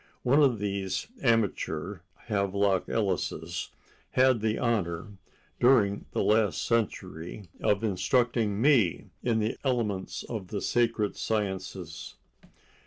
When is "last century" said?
6.23-7.49